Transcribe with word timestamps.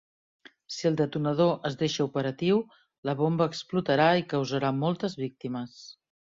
Si 0.77 0.87
el 0.89 0.95
detonador 1.01 1.51
es 1.69 1.77
deixa 1.81 2.07
operatiu, 2.07 2.63
la 3.11 3.17
bomba 3.21 3.49
explotarà 3.53 4.11
i 4.25 4.29
causarà 4.35 4.75
moltes 4.83 5.23
víctimes. 5.25 5.81